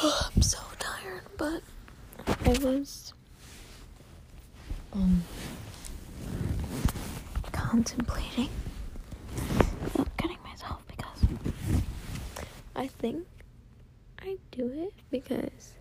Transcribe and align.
I'm 0.02 0.40
so 0.42 0.58
tired, 0.78 1.22
but 1.36 1.62
I 2.46 2.56
was 2.64 3.12
um 4.92 5.22
contemplating 7.52 8.48
about 9.94 10.16
cutting 10.16 10.38
myself 10.42 10.82
because 10.88 11.24
I 12.74 12.86
think 12.86 13.26
I 14.20 14.38
do 14.52 14.70
it 14.74 14.94
because 15.10 15.74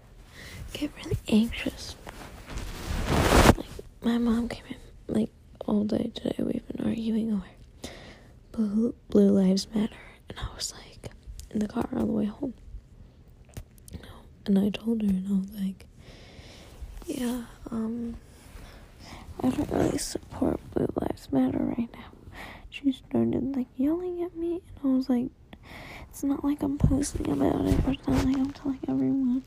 I 0.73 0.77
get 0.77 0.91
really 0.97 1.17
anxious. 1.29 1.95
Like 3.57 3.67
my 4.01 4.17
mom 4.17 4.49
came 4.49 4.65
in 4.69 5.13
like 5.15 5.29
all 5.65 5.83
day 5.85 6.11
today. 6.13 6.35
We've 6.39 6.67
been 6.67 6.85
arguing 6.87 7.33
over 7.33 7.45
blue, 8.51 8.95
blue 9.09 9.29
lives 9.29 9.67
matter, 9.73 9.95
and 10.29 10.37
I 10.39 10.53
was 10.55 10.73
like 10.73 11.11
in 11.51 11.59
the 11.59 11.67
car 11.67 11.87
on 11.93 11.99
the 11.99 12.05
way 12.13 12.25
home. 12.25 12.53
And 14.49 14.57
I 14.57 14.69
told 14.69 15.03
her, 15.03 15.07
and 15.07 15.27
I 15.27 15.39
was 15.41 15.51
like, 15.61 15.85
yeah, 17.05 17.43
um, 17.69 18.15
I 19.43 19.49
don't 19.49 19.69
really 19.71 19.99
support 19.99 20.59
Blue 20.73 20.87
Lives 20.99 21.31
Matter 21.31 21.59
right 21.59 21.87
now. 21.93 22.09
She 22.71 22.91
started 22.91 23.55
like 23.55 23.67
yelling 23.77 24.23
at 24.23 24.35
me, 24.35 24.63
and 24.81 24.91
I 24.91 24.95
was 24.95 25.07
like, 25.07 25.27
it's 26.09 26.23
not 26.23 26.43
like 26.43 26.63
I'm 26.63 26.79
posting 26.79 27.29
about 27.29 27.63
it, 27.67 27.85
or 27.85 27.91
it's 27.91 28.07
not 28.07 28.25
like 28.25 28.37
I'm 28.37 28.49
telling 28.51 28.79
everyone. 28.87 29.43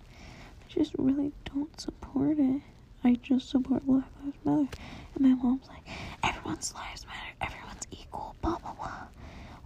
I 0.60 0.72
just 0.72 0.92
really 0.96 1.32
don't 1.52 1.80
support 1.80 2.38
it. 2.38 2.62
I 3.02 3.14
just 3.20 3.48
support 3.48 3.84
Black 3.84 4.04
Lives 4.24 4.36
Matter. 4.44 4.68
And 5.16 5.20
my 5.20 5.34
mom's 5.34 5.66
like, 5.66 5.82
everyone's 6.22 6.72
lives 6.74 7.04
matter, 7.06 7.34
everyone's 7.40 7.88
equal, 7.90 8.36
blah 8.40 8.56
blah 8.58 8.74
blah. 8.74 9.06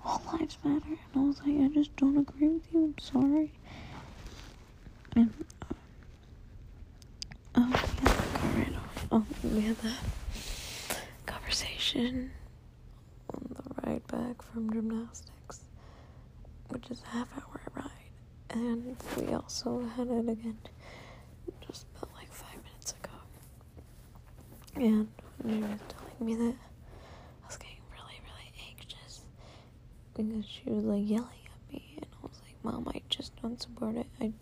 All 0.02 0.22
lives 0.32 0.56
matter. 0.64 0.86
And 0.86 0.98
I 1.14 1.26
was 1.26 1.40
like, 1.40 1.60
I 1.60 1.68
just 1.74 1.94
don't 1.96 2.16
agree 2.16 2.48
with 2.48 2.72
you, 2.72 2.84
I'm 2.84 2.98
sorry. 2.98 3.52
And 5.14 5.32
um, 7.54 7.72
oh, 7.72 7.86
we 7.94 8.02
had 8.02 8.12
the 8.12 8.38
car 8.38 8.50
right 8.54 8.74
off. 8.76 9.06
Oh, 9.10 9.26
we 9.44 9.60
had 9.62 9.76
that 9.78 9.98
conversation 11.24 12.30
on 13.32 13.48
the 13.56 13.88
ride 13.88 14.06
back 14.08 14.42
from 14.42 14.70
gymnastics, 14.70 15.60
which 16.68 16.90
is 16.90 17.00
a 17.00 17.16
half 17.16 17.28
hour 17.38 17.60
ride. 17.74 17.90
And 18.50 18.96
we 19.16 19.32
also 19.32 19.86
had 19.96 20.08
it 20.08 20.28
again 20.28 20.58
just 21.66 21.86
about 21.96 22.10
like 22.14 22.30
five 22.30 22.58
minutes 22.64 22.92
ago. 22.92 23.14
And 24.74 25.08
when 25.38 25.54
she 25.54 25.60
was 25.62 25.80
telling 25.88 26.26
me 26.26 26.34
that, 26.34 26.54
I 27.42 27.46
was 27.46 27.56
getting 27.56 27.80
really, 27.90 28.20
really 28.22 28.52
anxious 28.68 29.22
because 30.14 30.44
she 30.44 30.68
was 30.68 30.84
like 30.84 31.08
yelling 31.08 31.24
at 31.46 31.72
me, 31.72 31.94
and 31.96 32.06
I 32.22 32.26
was 32.26 32.38
like, 32.44 32.56
Mom, 32.62 32.84
Don't 33.56 33.62
support 33.62 33.96
it. 33.96 34.06
I, 34.20 34.32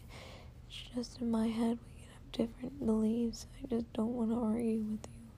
it's 0.66 0.82
just 0.92 1.20
in 1.20 1.30
my 1.30 1.46
head, 1.46 1.78
we 1.94 2.02
have 2.02 2.32
different 2.32 2.84
beliefs. 2.84 3.46
I 3.62 3.68
just 3.68 3.92
don't 3.92 4.12
want 4.12 4.30
to 4.30 4.36
argue 4.36 4.80
with 4.80 5.06
you. 5.06 5.30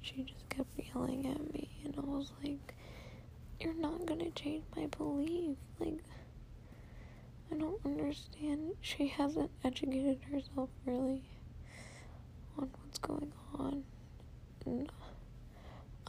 She 0.00 0.22
just 0.24 0.48
kept 0.48 0.68
yelling 0.76 1.24
at 1.28 1.52
me, 1.54 1.70
and 1.84 1.94
I 1.96 2.00
was 2.00 2.32
like, 2.42 2.74
You're 3.60 3.74
not 3.74 4.06
gonna 4.06 4.30
change 4.30 4.64
my 4.74 4.86
belief. 4.86 5.56
Like, 5.78 6.02
I 7.52 7.58
don't 7.58 7.80
understand. 7.84 8.72
She 8.80 9.06
hasn't 9.06 9.52
educated 9.62 10.18
herself 10.32 10.70
really 10.84 11.22
on 12.58 12.68
what's 12.82 12.98
going 12.98 13.32
on. 13.56 13.84
And 14.64 14.90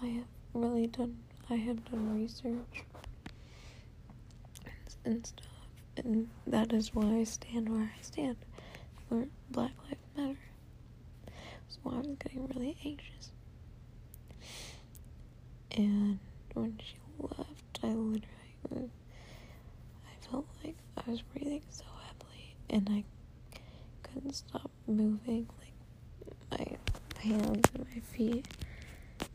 I 0.02 0.08
have 0.08 0.26
really 0.56 0.88
done, 0.88 1.20
I 1.48 1.58
have 1.58 1.86
done 1.92 2.20
research 2.20 2.86
and, 4.66 5.14
and 5.14 5.28
stuff. 5.28 5.57
And 5.98 6.30
that 6.46 6.74
is 6.74 6.94
why 6.94 7.18
I 7.18 7.24
stand 7.24 7.70
where 7.70 7.92
I 7.98 8.02
stand 8.02 8.38
for 9.10 9.26
Black 9.50 9.72
Lives 9.86 10.02
Matter. 10.16 10.38
So 11.70 11.80
I 11.86 11.98
was 11.98 12.08
getting 12.24 12.48
really 12.56 12.78
anxious. 12.86 13.32
And 15.76 16.20
when 16.54 16.80
she 16.84 16.98
left, 17.20 17.80
I 17.84 17.88
literally, 17.88 18.90
I 20.06 20.30
felt 20.30 20.48
like 20.64 20.76
I 20.98 21.10
was 21.10 21.22
breathing 21.22 21.62
so 21.70 21.86
heavily 22.06 22.56
and 22.70 22.88
I 22.92 23.04
couldn't 24.04 24.34
stop 24.34 24.70
moving, 24.88 25.48
like 26.52 26.80
my 27.18 27.22
hands 27.22 27.70
and 27.74 27.86
my 27.94 28.00
feet. 28.02 28.48
I 29.22 29.26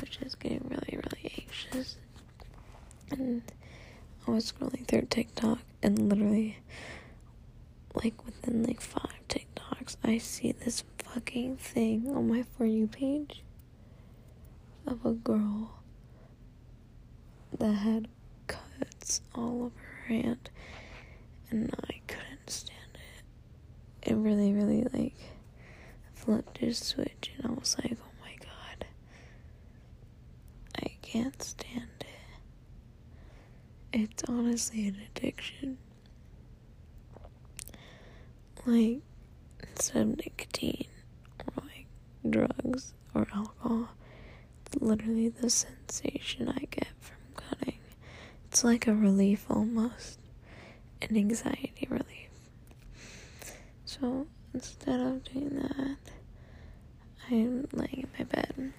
was 0.00 0.10
just 0.10 0.40
getting 0.40 0.66
really, 0.68 0.96
really 0.98 1.32
anxious. 1.38 1.96
And 3.10 3.42
I 4.26 4.30
was 4.30 4.52
scrolling 4.52 4.86
through 4.86 5.06
TikTok 5.10 5.58
and 5.82 6.08
literally, 6.08 6.58
like 7.94 8.24
within 8.24 8.62
like 8.62 8.80
five 8.80 9.20
TikToks, 9.28 9.96
I 10.04 10.18
see 10.18 10.52
this 10.52 10.84
fucking 10.98 11.56
thing 11.56 12.10
on 12.14 12.28
my 12.28 12.44
For 12.56 12.64
You 12.64 12.86
page 12.86 13.42
of 14.86 15.04
a 15.04 15.12
girl 15.12 15.78
that 17.58 17.72
had 17.72 18.08
cuts 18.46 19.20
all 19.34 19.64
over 19.64 19.80
her 20.06 20.14
hand 20.14 20.50
and 21.50 21.74
I 21.88 22.00
couldn't 22.06 22.48
stand 22.48 22.78
it. 22.94 24.10
It 24.10 24.14
really, 24.14 24.52
really 24.52 24.86
like 24.92 25.16
flipped 26.14 26.62
a 26.62 26.72
switch 26.74 27.32
and 27.36 27.46
I 27.46 27.54
was 27.54 27.76
like, 27.82 27.96
oh 28.00 28.12
my 28.20 28.34
god. 28.38 28.86
I 30.76 30.92
can't 31.02 31.42
stand. 31.42 32.01
It's 33.92 34.22
honestly 34.28 34.88
an 34.88 34.96
addiction. 35.14 35.78
Like, 38.64 39.00
of 39.94 40.06
nicotine 40.18 40.86
or 41.40 41.64
like 41.66 41.86
drugs 42.28 42.94
or 43.14 43.26
alcohol, 43.34 43.90
it's 44.64 44.76
literally 44.80 45.28
the 45.28 45.50
sensation 45.50 46.48
I 46.48 46.66
get 46.70 46.88
from 47.00 47.16
cutting. 47.36 47.78
It's 48.46 48.64
like 48.64 48.86
a 48.86 48.94
relief 48.94 49.44
almost, 49.50 50.18
an 51.02 51.16
anxiety 51.16 51.86
relief. 51.90 52.30
So 53.84 54.26
instead 54.54 55.00
of 55.00 55.24
doing 55.24 55.56
that, 55.56 55.96
I'm 57.30 57.66
laying 57.72 58.06
in 58.06 58.08
my 58.18 58.24
bed. 58.24 58.54
I'm 58.58 58.72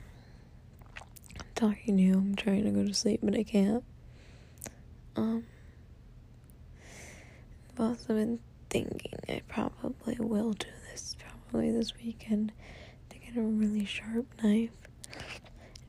talking 1.56 1.98
to 1.98 2.04
you, 2.04 2.14
I'm 2.14 2.36
trying 2.36 2.64
to 2.64 2.72
go 2.72 2.84
to 2.86 2.94
sleep, 2.94 3.20
but 3.22 3.36
I 3.36 3.44
can't. 3.44 3.84
Um, 5.16 5.46
I've 7.72 7.80
also 7.80 8.14
been 8.16 8.40
thinking 8.70 9.14
I 9.30 9.42
probably 9.48 10.18
will 10.20 10.54
do 10.54 10.68
this 10.92 11.16
probably 11.50 11.72
this 11.72 11.94
weekend 11.96 12.52
to 13.10 13.18
get 13.20 13.38
a 13.38 13.42
really 13.42 13.86
sharp 13.86 14.26
knife 14.44 14.72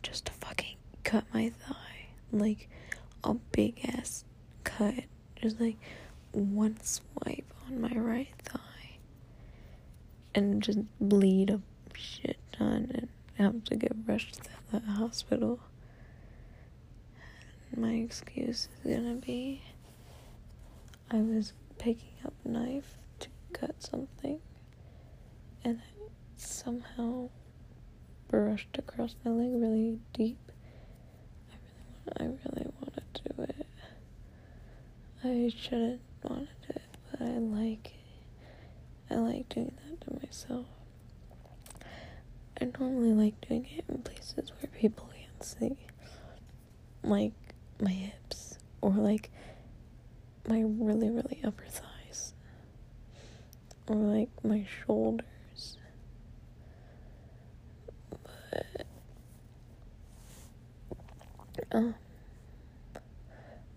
just 0.02 0.26
to 0.26 0.32
fucking 0.32 0.76
cut 1.02 1.24
my 1.32 1.50
thigh. 1.50 2.08
Like 2.32 2.68
a 3.22 3.34
big 3.52 3.80
ass 3.84 4.24
cut. 4.64 5.04
Just 5.36 5.60
like 5.60 5.76
one 6.32 6.76
swipe 6.82 7.52
on 7.66 7.80
my 7.80 7.92
right 7.94 8.28
thigh. 8.44 8.60
And 10.34 10.62
just 10.62 10.80
bleed 11.00 11.50
a 11.50 11.60
shit 11.94 12.38
ton 12.52 12.90
and 12.94 13.08
have 13.38 13.64
to 13.64 13.76
get 13.76 13.92
rushed 14.06 14.34
to 14.34 14.50
the 14.72 14.80
hospital. 14.80 15.60
My 17.76 17.92
excuse 17.94 18.68
is 18.84 18.96
gonna 18.96 19.16
be 19.16 19.62
I 21.10 21.16
was 21.16 21.52
picking 21.78 22.14
up 22.24 22.32
a 22.44 22.48
knife 22.48 22.96
to 23.20 23.28
cut 23.52 23.82
something 23.82 24.40
and 25.64 25.78
it 25.78 26.10
somehow 26.36 27.30
brushed 28.28 28.78
across 28.78 29.14
my 29.24 29.30
leg 29.30 29.50
really 29.52 29.98
deep. 30.12 30.38
I 32.16 32.24
really 32.24 32.34
I 32.34 32.48
really 32.54 32.70
want 32.80 33.14
to 33.14 33.22
do 33.34 33.42
it. 33.42 33.66
I 35.22 35.52
shouldn't 35.56 36.00
want 36.22 36.48
to 36.62 36.68
do 36.68 36.74
it, 36.76 36.96
but 37.10 37.22
I 37.22 37.38
like 37.38 37.86
it. 39.10 39.14
I 39.14 39.16
like 39.16 39.48
doing 39.48 39.72
that 39.88 40.00
to 40.02 40.26
myself. 40.26 40.66
I 42.60 42.66
normally 42.78 43.12
like 43.12 43.40
doing 43.48 43.66
it 43.76 43.84
in 43.88 44.02
places 44.02 44.52
where 44.52 44.70
people 44.78 45.10
can't 45.12 45.42
see, 45.42 45.76
like 47.02 47.32
my 47.80 47.90
hips 47.90 48.58
or 48.80 48.90
like 48.90 49.30
my 50.48 50.62
really, 50.62 51.10
really 51.10 51.40
upper 51.44 51.64
thighs 51.64 52.34
or 53.86 53.96
like 53.96 54.28
my 54.42 54.66
shoulders. 54.84 55.76
But, 58.50 58.66
um, 61.72 61.94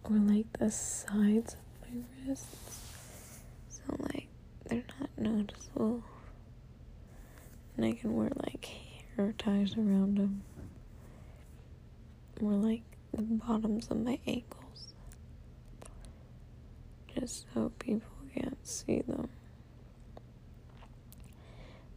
or 0.03 0.15
like 0.17 0.51
the 0.59 0.71
sides 0.71 1.55
of 1.55 1.89
my 1.89 2.01
wrists. 2.27 3.39
So, 3.69 3.83
like, 3.99 4.27
they're 4.65 4.83
not 4.99 5.09
noticeable. 5.17 6.03
And 7.75 7.85
I 7.85 7.91
can 7.93 8.15
wear 8.15 8.31
like 8.35 8.69
hair 9.15 9.33
ties 9.37 9.75
around 9.77 10.17
them. 10.17 10.43
Or 12.41 12.53
like 12.53 12.96
the 13.13 13.21
bottoms 13.21 13.87
of 13.89 13.97
my 14.03 14.19
ankles. 14.27 14.93
Just 17.15 17.45
so 17.53 17.71
people 17.79 18.11
can't 18.35 18.65
see 18.67 19.01
them. 19.01 19.29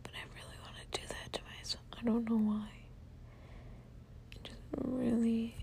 But 0.02 0.12
I 0.14 0.22
really 0.34 0.58
want 0.62 0.76
to 0.92 1.00
do 1.00 1.06
that 1.08 1.32
to 1.34 1.40
myself. 1.56 1.84
I 1.98 2.02
don't 2.04 2.28
know 2.28 2.36
why. 2.36 2.68
I 4.32 4.36
just 4.42 4.60
really 4.74 5.54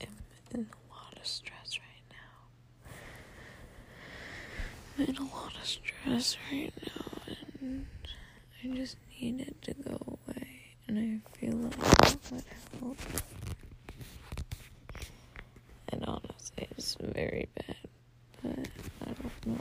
am 0.00 0.16
in 0.52 0.60
a 0.60 0.92
lot 0.92 1.16
of 1.18 1.26
stress 1.26 1.78
right 1.78 2.06
now. 2.10 2.90
I'm 4.98 5.04
in 5.06 5.16
a 5.16 5.22
lot 5.34 5.54
of 5.60 5.66
stress 5.66 6.36
right 6.52 6.72
now, 6.86 7.22
and 7.60 7.86
I 8.62 8.66
just 8.76 8.96
need 9.20 9.40
it 9.40 9.60
to 9.62 9.74
go 9.74 10.18
away. 10.28 10.76
And 10.86 10.98
I 10.98 11.38
feel 11.38 11.56
like 11.56 11.76
that 11.78 12.16
would 12.30 12.44
help. 12.80 12.98
Very 17.00 17.48
bad, 17.56 17.76
but 18.42 18.68
I 19.02 19.12
don't 19.12 19.46
know. 19.46 19.56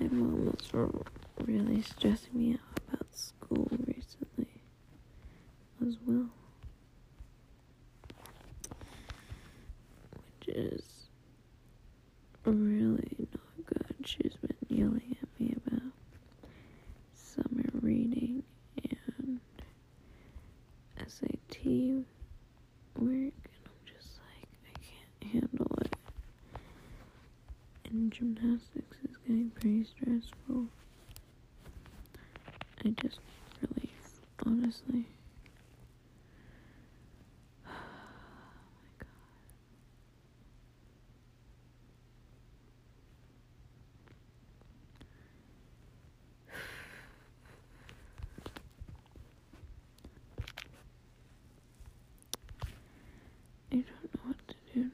My 0.00 0.06
mom 0.08 0.46
was 0.46 0.94
really 1.44 1.82
stressing 1.82 2.32
me 2.38 2.52
out 2.54 2.80
about 2.88 3.06
school 3.16 3.68
recently 3.86 4.60
as 5.86 5.96
well. 6.06 6.28
Which 10.46 10.56
is 10.56 10.82
really 12.44 13.16
not 13.32 13.66
good. 13.66 13.94
She's 14.04 14.34
been 14.36 14.56
yelling 14.78 15.16
at 15.22 15.40
me 15.40 15.54
about 15.66 15.92
summer 17.14 17.64
reading 17.80 18.42
and 18.82 19.40
SAT 21.06 22.04
work, 22.96 23.34
and 23.44 23.64
I'm 23.66 23.82
just 23.86 24.18
like, 24.20 24.48
I 24.66 24.72
can't 24.80 25.32
handle 25.32 25.78
it. 25.80 25.96
And 27.90 28.12
gymnastics 28.12 28.96
is 29.08 29.16
getting 29.26 29.50
pretty 29.50 29.84
stressful. 29.84 30.66
I 32.84 32.88
just 33.00 33.18
relief, 33.62 33.90
honestly. 34.44 35.06
oh 37.66 37.70
my 37.70 38.88
god. 38.98 39.08
I 53.72 53.76
don't 53.76 53.86
know 53.86 54.20
what 54.26 54.36
to 54.48 54.54
do 54.74 54.80
now. 54.82 54.90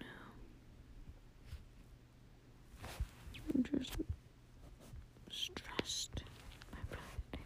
I'm 3.54 3.64
just 3.64 3.96
stressed. 5.30 6.22
My 6.72 6.78
brain. 6.88 7.44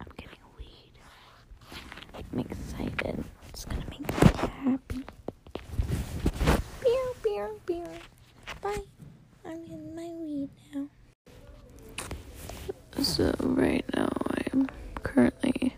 I'm 0.00 0.06
getting 0.16 0.38
a 0.42 0.56
weed. 0.58 0.94
I'm 2.32 2.38
excited. 2.38 3.24
It's 3.48 3.64
gonna 3.64 3.84
make 3.90 4.00
me 4.00 4.06
happy. 4.64 5.04
Beer, 6.82 7.08
beer, 7.22 7.50
beer. 7.66 7.88
Bye. 8.60 8.78
I'm 9.44 9.62
getting 9.62 9.96
my 9.96 10.08
weed 10.20 10.50
now. 10.74 10.86
So 13.12 13.34
right 13.40 13.84
now 13.94 14.10
I'm 14.52 14.68
currently 15.02 15.76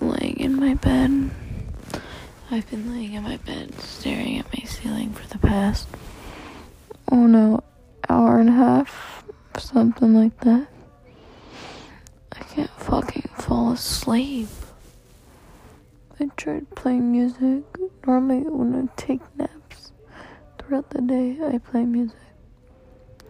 laying 0.00 0.40
in 0.40 0.56
my 0.58 0.74
bed. 0.74 1.30
I've 2.50 2.68
been 2.70 2.92
laying 2.92 3.12
in 3.12 3.22
my 3.22 3.36
bed 3.36 3.78
staring 3.80 4.38
at 4.38 4.46
my 4.52 4.64
ceiling 4.64 5.12
for 5.12 5.28
the 5.28 5.38
past 5.38 5.86
oh 7.10 7.26
no, 7.26 7.62
hour 8.08 8.38
and 8.38 8.48
a 8.48 8.52
half, 8.52 9.24
something 9.58 10.14
like 10.14 10.38
that. 10.40 10.68
I 12.32 12.38
can't 12.40 12.70
fucking 12.70 13.30
fall 13.34 13.72
asleep. 13.72 14.48
I 16.18 16.26
tried 16.36 16.70
playing 16.74 17.10
music. 17.10 17.64
Normally, 18.06 18.40
when 18.40 18.74
I 18.74 19.00
take 19.00 19.20
naps 19.36 19.92
throughout 20.58 20.90
the 20.90 21.00
day, 21.02 21.38
I 21.44 21.58
play 21.58 21.84
music. 21.84 22.16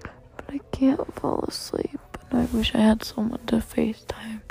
But 0.02 0.44
I 0.48 0.58
can't 0.72 1.14
fall 1.14 1.44
asleep, 1.46 1.89
I 2.32 2.44
wish 2.52 2.74
I 2.74 2.78
had 2.78 3.02
someone 3.04 3.44
to 3.46 3.56
FaceTime 3.56 4.42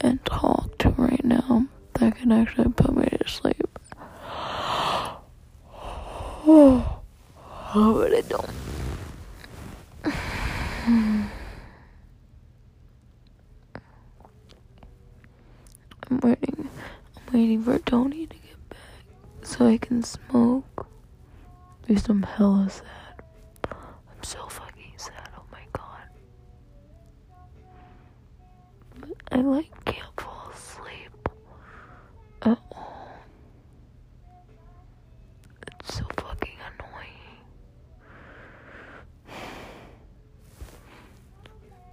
and 0.00 0.24
talk 0.24 0.76
to 0.78 0.90
right 0.90 1.24
now 1.24 1.66
that 1.94 2.16
can 2.16 2.32
actually 2.32 2.70
put 2.72 2.94
me 2.94 3.06
to 3.06 3.28
sleep. 3.28 3.78
Oh, 6.48 7.02
but 7.74 8.14
I 8.14 8.20
don't. 8.22 8.50
I'm 16.08 16.20
waiting. 16.22 16.68
I'm 17.16 17.32
waiting 17.32 17.62
for 17.64 17.78
Tony 17.80 18.26
to 18.26 18.36
get 18.36 18.68
back 18.68 18.78
so 19.42 19.66
I 19.66 19.78
can 19.78 20.02
smoke. 20.02 20.86
Because 21.86 22.08
I'm 22.08 22.22
hella 22.22 22.68
sad. 22.70 23.22
I'm 23.70 24.22
so 24.22 24.46
fucking 24.48 24.92
sad. 24.96 25.28
Oh 25.36 25.42
my 25.52 25.62
god. 25.72 26.08
But 29.00 29.10
I 29.30 29.40
like 29.40 29.84
can't 29.84 30.20
fall 30.20 30.50
asleep 30.52 31.28
at 32.42 32.58
all. 32.72 33.08
It's 35.80 35.94
so 35.96 36.04
fucking 36.16 36.56
annoying. 36.66 37.38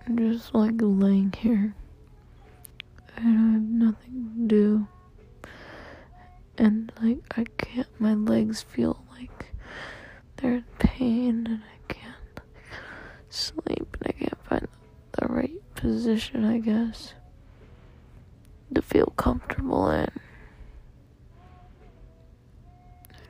I'm 0.07 0.17
just 0.17 0.53
like 0.53 0.73
laying 0.77 1.33
here. 1.37 1.75
And 3.15 3.27
I 3.37 3.51
have 3.53 3.61
nothing 3.61 4.31
to 4.35 4.47
do. 4.47 4.87
And 6.57 6.91
like 7.01 7.19
I 7.37 7.45
can't 7.57 7.87
my 7.99 8.13
legs 8.13 8.61
feel 8.61 9.03
like 9.11 9.51
they're 10.37 10.55
in 10.55 10.65
pain 10.79 11.47
and 11.47 11.61
I 11.63 11.93
can't 11.93 12.39
sleep 13.29 13.97
and 13.99 14.07
I 14.07 14.11
can't 14.11 14.45
find 14.45 14.67
the 15.13 15.27
right 15.27 15.72
position 15.83 16.45
I 16.45 16.59
guess 16.59 17.13
to 18.73 18.81
feel 18.81 19.07
comfortable 19.17 19.89
in. 19.89 20.07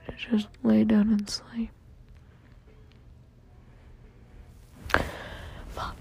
And 0.06 0.18
to 0.20 0.38
just 0.38 0.48
lay 0.62 0.84
down 0.84 1.10
and 1.10 1.28
sleep. 1.28 1.72
Fuck. 5.70 5.96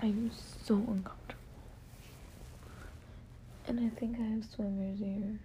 I'm 0.00 0.30
so 0.64 0.76
uncomfortable. 0.76 1.34
And 3.68 3.80
I 3.80 3.90
think 4.00 4.18
I 4.18 4.22
have 4.22 4.44
swimmer's 4.46 5.02
ear. 5.02 5.38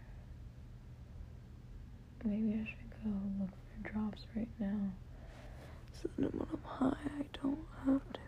Maybe 2.24 2.53
I 2.53 2.65
should 2.65 3.03
go 3.03 3.12
look 3.41 3.50
for 3.50 3.91
drops 3.91 4.22
right 4.34 4.48
now. 4.62 4.94
So 6.01 6.08
that 6.20 6.34
when 6.34 6.48
I'm 6.53 6.63
high, 6.63 7.10
I 7.20 7.25
don't 7.44 7.60
have 7.86 8.13
to. 8.13 8.25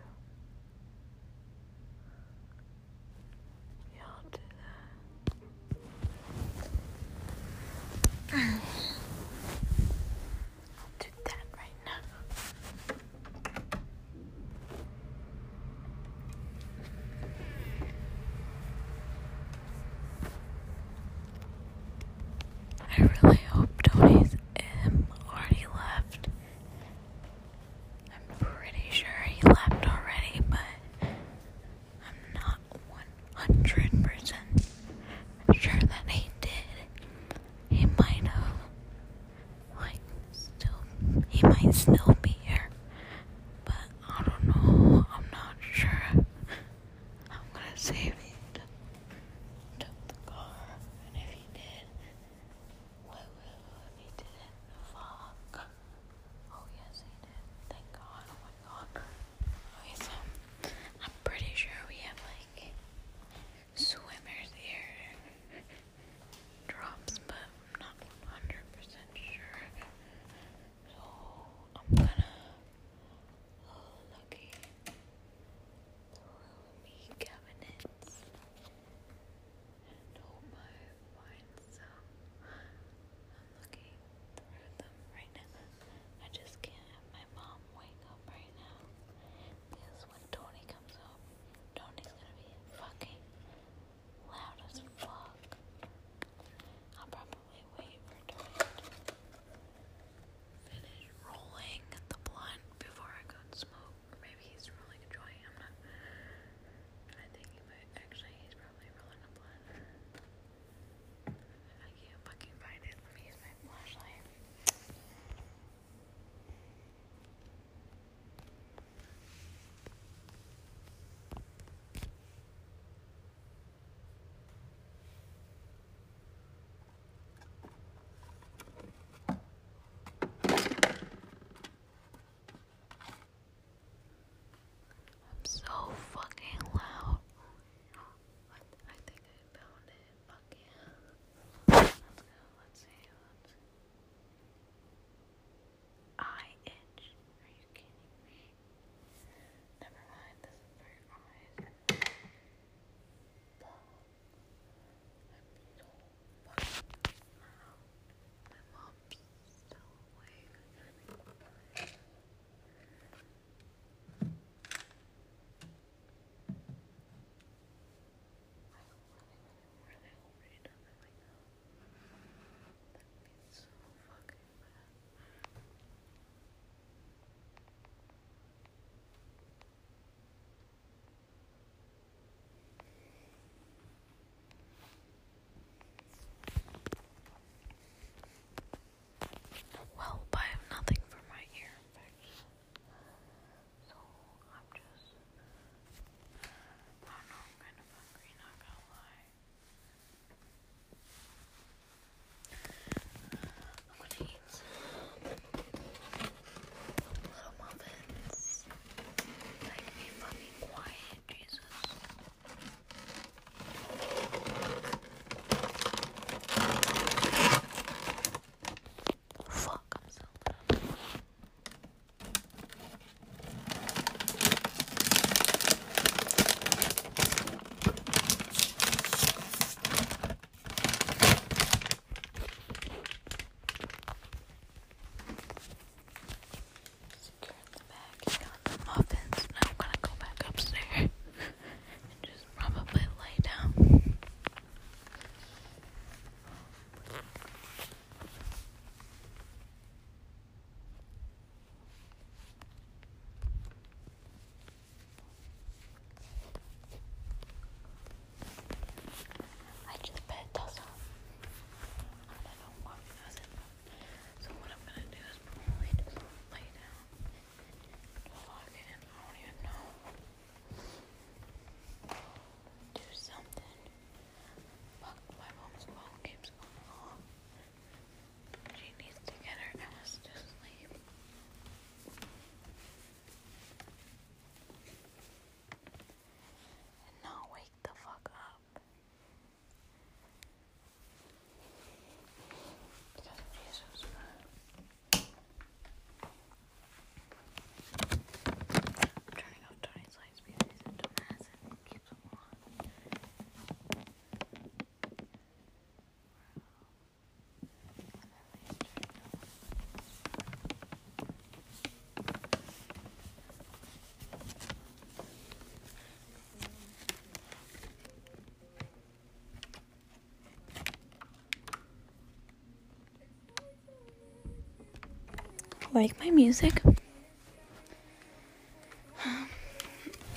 Like 325.98 326.18
my 326.20 326.30
music. 326.30 326.80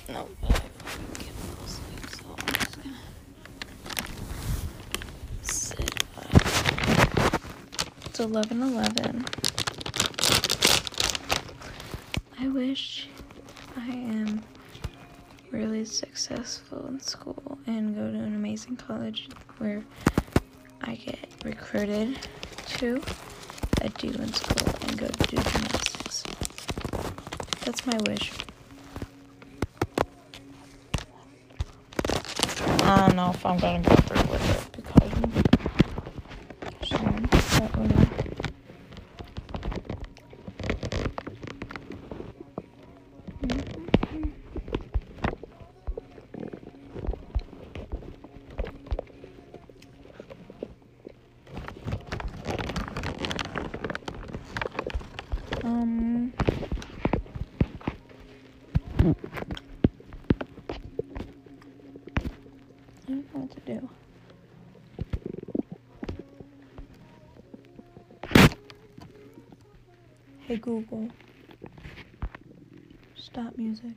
no, 0.09 0.27
but 0.41 0.59
I. 6.17 6.23
It's 8.05 8.19
11 8.19 8.63
11. 8.63 9.25
I 12.39 12.47
wish 12.47 13.07
I 13.77 13.87
am 13.87 14.43
really 15.51 15.85
successful 15.85 16.87
in 16.87 16.99
school 16.99 17.59
and 17.67 17.93
go 17.93 18.09
to 18.09 18.17
an 18.17 18.33
amazing 18.35 18.77
college 18.77 19.29
where 19.59 19.83
I 20.81 20.95
get 20.95 21.29
recruited 21.45 22.17
to 22.79 22.99
a 23.81 23.89
do 23.89 24.07
in 24.07 24.33
school 24.33 24.80
and 24.91 24.99
go 24.99 25.07
do 25.07 25.37
gymnastics. 25.37 26.23
That's 27.63 27.85
my 27.85 27.97
wish. 28.05 28.31
I 32.83 33.07
don't 33.07 33.15
know 33.15 33.29
if 33.31 33.45
I'm 33.45 33.57
gonna 33.57 33.81
go 33.81 33.95
through 33.95 34.31
with 34.31 34.57
it 34.57 34.71
because 34.73 35.11
Sharon, 36.83 37.27
but 37.31 37.77
whatever. 37.77 38.07
Um. 55.63 56.33
I 63.07 63.13
don't 63.13 63.33
know 63.33 63.41
what 63.41 63.51
to 63.51 63.59
do. 63.61 63.89
Hey 70.51 70.57
Google. 70.57 71.07
Stop 73.15 73.57
music. 73.57 73.95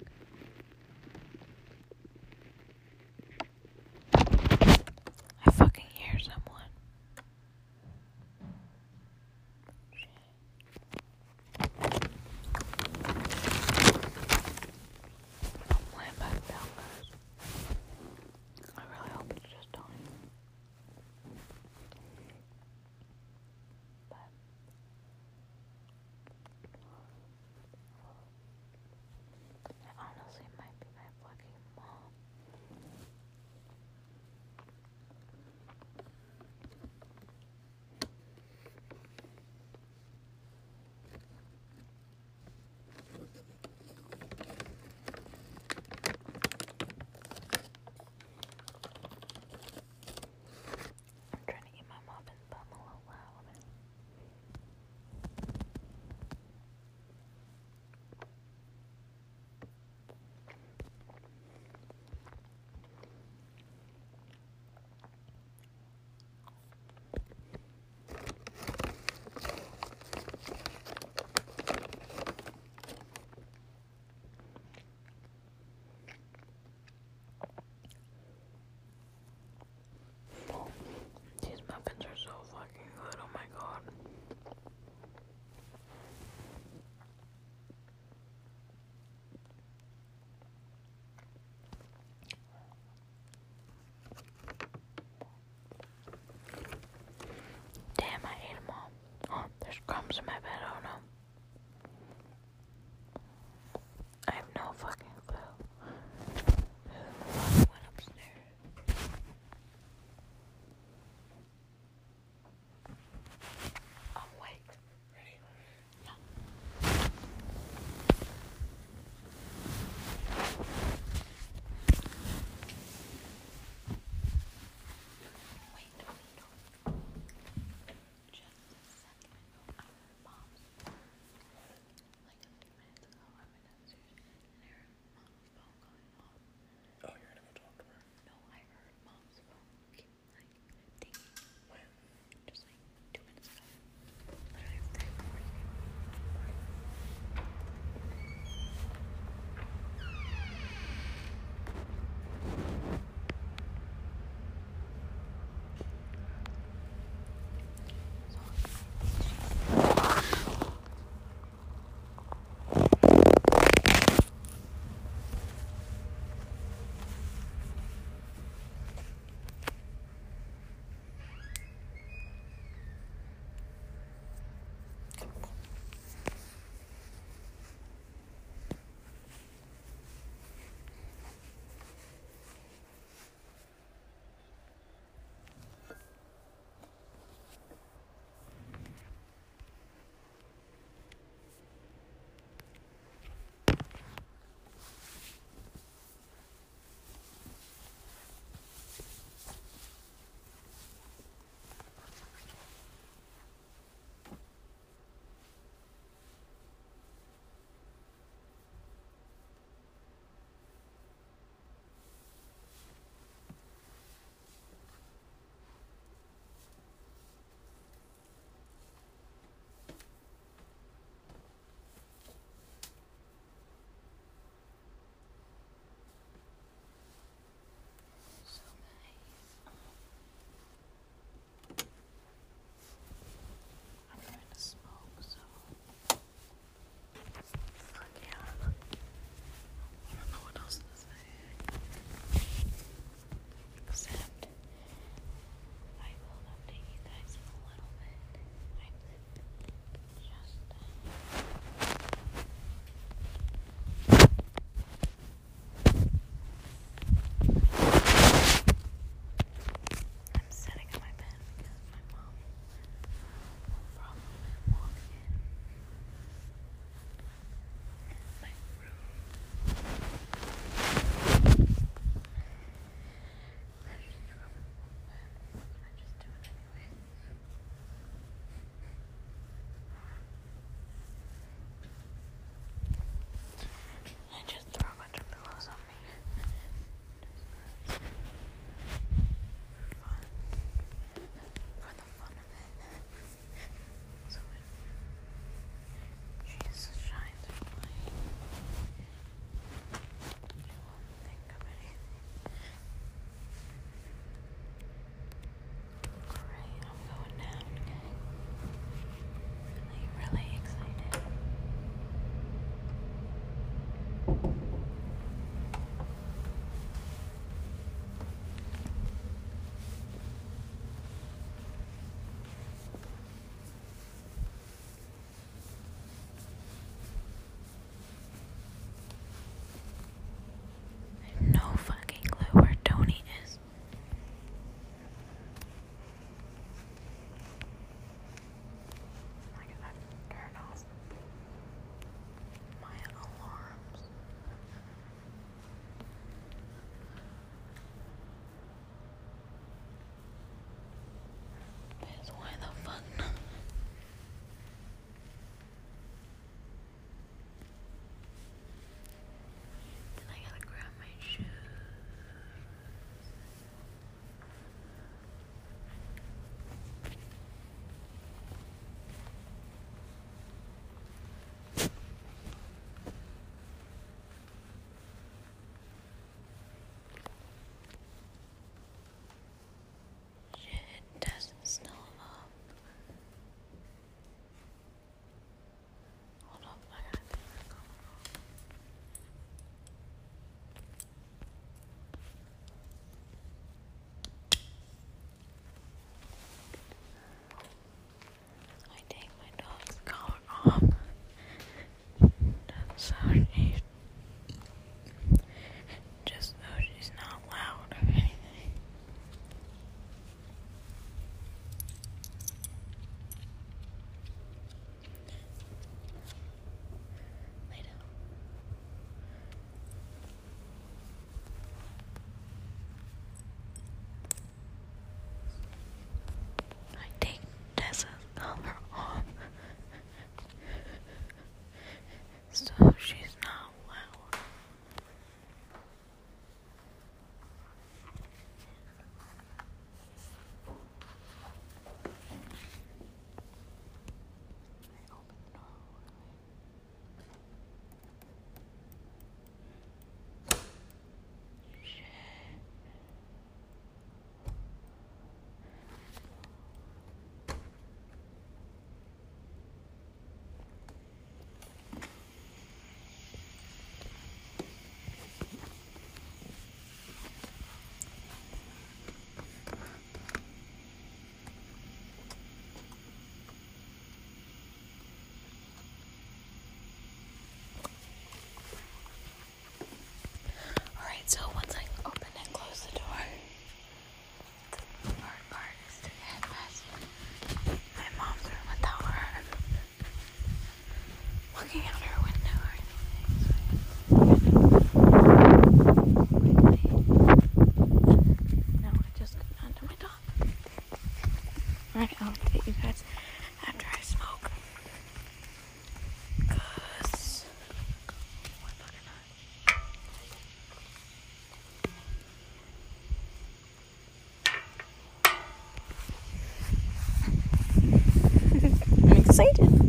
Excited. 519.45 519.85